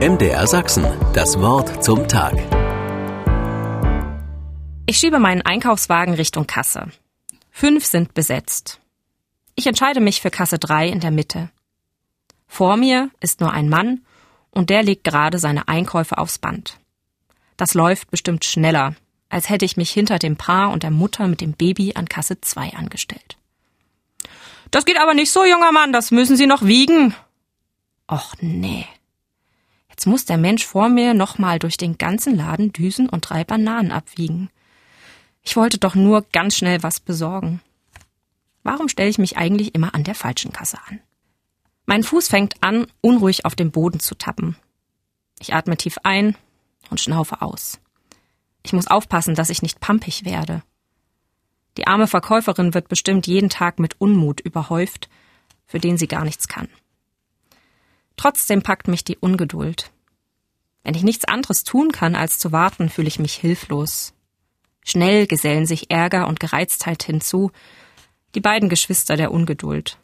MDR 0.00 0.48
Sachsen, 0.48 0.84
das 1.14 1.40
Wort 1.40 1.84
zum 1.84 2.08
Tag. 2.08 2.34
Ich 4.86 4.98
schiebe 4.98 5.20
meinen 5.20 5.42
Einkaufswagen 5.42 6.14
Richtung 6.14 6.48
Kasse. 6.48 6.88
Fünf 7.52 7.86
sind 7.86 8.12
besetzt. 8.12 8.80
Ich 9.54 9.68
entscheide 9.68 10.00
mich 10.00 10.20
für 10.20 10.32
Kasse 10.32 10.58
3 10.58 10.88
in 10.88 10.98
der 10.98 11.12
Mitte. 11.12 11.48
Vor 12.48 12.76
mir 12.76 13.10
ist 13.20 13.40
nur 13.40 13.52
ein 13.52 13.68
Mann 13.68 14.00
und 14.50 14.68
der 14.68 14.82
legt 14.82 15.04
gerade 15.04 15.38
seine 15.38 15.68
Einkäufe 15.68 16.18
aufs 16.18 16.40
Band. 16.40 16.80
Das 17.56 17.74
läuft 17.74 18.10
bestimmt 18.10 18.44
schneller, 18.44 18.96
als 19.28 19.48
hätte 19.48 19.64
ich 19.64 19.76
mich 19.76 19.92
hinter 19.92 20.18
dem 20.18 20.36
Paar 20.36 20.72
und 20.72 20.82
der 20.82 20.90
Mutter 20.90 21.28
mit 21.28 21.40
dem 21.40 21.52
Baby 21.52 21.92
an 21.94 22.08
Kasse 22.08 22.40
2 22.40 22.74
angestellt. 22.74 23.36
Das 24.72 24.86
geht 24.86 24.98
aber 24.98 25.14
nicht 25.14 25.30
so, 25.30 25.44
junger 25.44 25.70
Mann, 25.70 25.92
das 25.92 26.10
müssen 26.10 26.36
Sie 26.36 26.48
noch 26.48 26.62
wiegen. 26.62 27.14
Och 28.10 28.34
nee. 28.40 28.88
Jetzt 29.94 30.06
muss 30.06 30.24
der 30.24 30.38
Mensch 30.38 30.66
vor 30.66 30.88
mir 30.88 31.14
nochmal 31.14 31.60
durch 31.60 31.76
den 31.76 31.98
ganzen 31.98 32.34
Laden 32.34 32.72
düsen 32.72 33.08
und 33.08 33.20
drei 33.30 33.44
Bananen 33.44 33.92
abwiegen. 33.92 34.50
Ich 35.44 35.54
wollte 35.54 35.78
doch 35.78 35.94
nur 35.94 36.22
ganz 36.32 36.56
schnell 36.56 36.82
was 36.82 36.98
besorgen. 36.98 37.60
Warum 38.64 38.88
stelle 38.88 39.08
ich 39.08 39.18
mich 39.18 39.36
eigentlich 39.36 39.72
immer 39.72 39.94
an 39.94 40.02
der 40.02 40.16
falschen 40.16 40.52
Kasse 40.52 40.78
an? 40.88 40.98
Mein 41.86 42.02
Fuß 42.02 42.26
fängt 42.26 42.60
an, 42.60 42.88
unruhig 43.02 43.44
auf 43.44 43.54
dem 43.54 43.70
Boden 43.70 44.00
zu 44.00 44.16
tappen. 44.16 44.56
Ich 45.38 45.54
atme 45.54 45.76
tief 45.76 45.98
ein 46.02 46.34
und 46.90 47.00
schnaufe 47.00 47.40
aus. 47.40 47.78
Ich 48.64 48.72
muss 48.72 48.88
aufpassen, 48.88 49.36
dass 49.36 49.48
ich 49.48 49.62
nicht 49.62 49.78
pampig 49.78 50.24
werde. 50.24 50.64
Die 51.76 51.86
arme 51.86 52.08
Verkäuferin 52.08 52.74
wird 52.74 52.88
bestimmt 52.88 53.28
jeden 53.28 53.48
Tag 53.48 53.78
mit 53.78 54.00
Unmut 54.00 54.40
überhäuft, 54.40 55.08
für 55.66 55.78
den 55.78 55.98
sie 55.98 56.08
gar 56.08 56.24
nichts 56.24 56.48
kann. 56.48 56.66
Trotzdem 58.24 58.62
packt 58.62 58.88
mich 58.88 59.04
die 59.04 59.18
Ungeduld. 59.18 59.92
Wenn 60.82 60.94
ich 60.94 61.02
nichts 61.02 61.26
anderes 61.26 61.62
tun 61.62 61.92
kann, 61.92 62.14
als 62.14 62.38
zu 62.38 62.52
warten, 62.52 62.88
fühle 62.88 63.06
ich 63.06 63.18
mich 63.18 63.34
hilflos. 63.34 64.14
Schnell 64.82 65.26
gesellen 65.26 65.66
sich 65.66 65.90
Ärger 65.90 66.26
und 66.26 66.40
Gereiztheit 66.40 67.02
hinzu, 67.02 67.50
die 68.34 68.40
beiden 68.40 68.70
Geschwister 68.70 69.18
der 69.18 69.30
Ungeduld. 69.30 69.98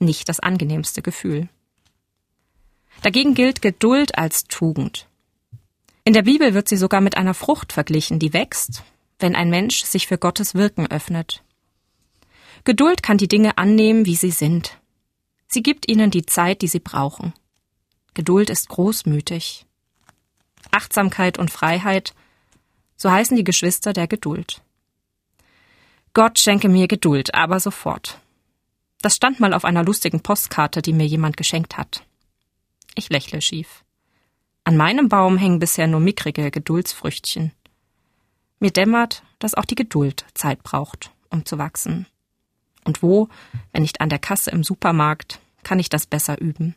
Nicht 0.00 0.28
das 0.28 0.40
angenehmste 0.40 1.00
Gefühl. 1.00 1.48
Dagegen 3.02 3.34
gilt 3.34 3.62
Geduld 3.62 4.18
als 4.18 4.48
Tugend. 4.48 5.06
In 6.02 6.14
der 6.14 6.22
Bibel 6.22 6.54
wird 6.54 6.68
sie 6.68 6.76
sogar 6.76 7.00
mit 7.00 7.16
einer 7.16 7.34
Frucht 7.34 7.72
verglichen, 7.72 8.18
die 8.18 8.32
wächst, 8.32 8.82
wenn 9.20 9.36
ein 9.36 9.48
Mensch 9.48 9.84
sich 9.84 10.08
für 10.08 10.18
Gottes 10.18 10.56
Wirken 10.56 10.88
öffnet. 10.88 11.44
Geduld 12.64 13.04
kann 13.04 13.16
die 13.16 13.28
Dinge 13.28 13.58
annehmen, 13.58 14.06
wie 14.06 14.16
sie 14.16 14.32
sind. 14.32 14.77
Sie 15.48 15.62
gibt 15.62 15.90
ihnen 15.90 16.10
die 16.10 16.26
Zeit, 16.26 16.62
die 16.62 16.68
sie 16.68 16.80
brauchen. 16.80 17.32
Geduld 18.14 18.50
ist 18.50 18.68
großmütig. 18.68 19.66
Achtsamkeit 20.70 21.38
und 21.38 21.50
Freiheit, 21.50 22.14
so 22.96 23.10
heißen 23.10 23.36
die 23.36 23.44
Geschwister 23.44 23.92
der 23.92 24.06
Geduld. 24.06 24.62
Gott 26.14 26.38
schenke 26.38 26.68
mir 26.68 26.88
Geduld, 26.88 27.34
aber 27.34 27.60
sofort. 27.60 28.20
Das 29.00 29.16
stand 29.16 29.40
mal 29.40 29.54
auf 29.54 29.64
einer 29.64 29.84
lustigen 29.84 30.20
Postkarte, 30.20 30.82
die 30.82 30.92
mir 30.92 31.06
jemand 31.06 31.36
geschenkt 31.36 31.76
hat. 31.76 32.04
Ich 32.94 33.08
lächle 33.08 33.40
schief. 33.40 33.84
An 34.64 34.76
meinem 34.76 35.08
Baum 35.08 35.38
hängen 35.38 35.60
bisher 35.60 35.86
nur 35.86 36.00
mickrige 36.00 36.50
Geduldsfrüchtchen. 36.50 37.52
Mir 38.58 38.72
dämmert, 38.72 39.22
dass 39.38 39.54
auch 39.54 39.64
die 39.64 39.76
Geduld 39.76 40.26
Zeit 40.34 40.62
braucht, 40.62 41.12
um 41.30 41.46
zu 41.46 41.56
wachsen. 41.58 42.06
Und 42.88 43.02
wo, 43.02 43.28
wenn 43.70 43.82
nicht 43.82 44.00
an 44.00 44.08
der 44.08 44.18
Kasse 44.18 44.50
im 44.50 44.64
Supermarkt, 44.64 45.40
kann 45.62 45.78
ich 45.78 45.90
das 45.90 46.06
besser 46.06 46.40
üben? 46.40 46.74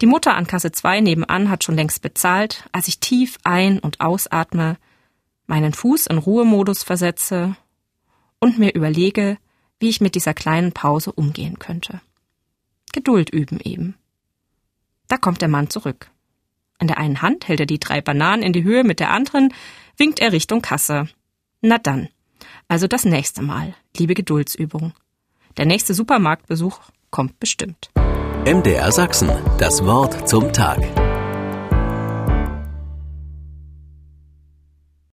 Die 0.00 0.06
Mutter 0.06 0.34
an 0.34 0.46
Kasse 0.46 0.72
2 0.72 1.02
nebenan 1.02 1.50
hat 1.50 1.62
schon 1.62 1.74
längst 1.74 2.00
bezahlt, 2.00 2.66
als 2.72 2.88
ich 2.88 2.98
tief 2.98 3.36
ein- 3.44 3.80
und 3.80 4.00
ausatme, 4.00 4.78
meinen 5.46 5.74
Fuß 5.74 6.06
in 6.06 6.16
Ruhemodus 6.16 6.84
versetze 6.84 7.54
und 8.38 8.58
mir 8.58 8.74
überlege, 8.74 9.36
wie 9.78 9.90
ich 9.90 10.00
mit 10.00 10.14
dieser 10.14 10.32
kleinen 10.32 10.72
Pause 10.72 11.12
umgehen 11.12 11.58
könnte. 11.58 12.00
Geduld 12.94 13.28
üben 13.28 13.60
eben. 13.60 13.94
Da 15.06 15.18
kommt 15.18 15.42
der 15.42 15.48
Mann 15.48 15.68
zurück. 15.68 16.10
In 16.80 16.86
der 16.86 16.96
einen 16.96 17.20
Hand 17.20 17.46
hält 17.46 17.60
er 17.60 17.66
die 17.66 17.78
drei 17.78 18.00
Bananen 18.00 18.42
in 18.42 18.54
die 18.54 18.64
Höhe, 18.64 18.84
mit 18.84 19.00
der 19.00 19.10
anderen 19.10 19.52
winkt 19.98 20.18
er 20.18 20.32
Richtung 20.32 20.62
Kasse. 20.62 21.10
Na 21.60 21.76
dann. 21.76 22.08
Also 22.72 22.86
das 22.86 23.04
nächste 23.04 23.42
Mal. 23.42 23.74
Liebe 23.98 24.14
Geduldsübung. 24.14 24.94
Der 25.58 25.66
nächste 25.66 25.92
Supermarktbesuch 25.92 26.80
kommt 27.10 27.38
bestimmt. 27.38 27.90
MDR 28.46 28.90
Sachsen, 28.90 29.30
das 29.58 29.84
Wort 29.84 30.26
zum 30.26 30.54
Tag. 30.54 30.80